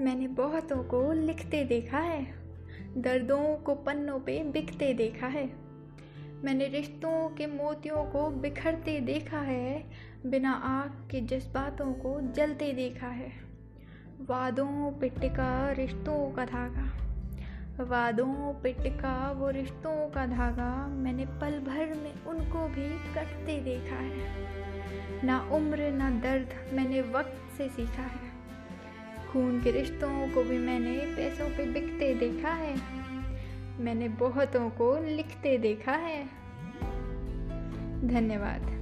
[0.00, 2.34] मैंने बहुतों को लिखते देखा है,
[2.98, 5.44] दर्दों को पन्नों पे बिकते देखा है।
[6.44, 9.84] मैंने रिश्तों के मोतियों को बिखरते देखा है,
[10.26, 13.32] बिना आग के जज्बातों को जलते देखा है।
[14.20, 16.88] वादों पे टिका रिश्तों का धागा,
[17.84, 23.96] वादों पे टिका वो रिश्तों का धागा, मैंने पल भर में उनको भी कटते देखा
[23.96, 28.31] है। ना उम्र, ना दर्द मैंने वक्त से सीखा है।
[29.32, 32.76] खून के रिश्तों को भी मैंने पैसों पे बिकते देखा है।
[33.80, 36.24] मैंने बहुतों को लिखते देखा है।
[38.08, 38.81] धन्यवाद।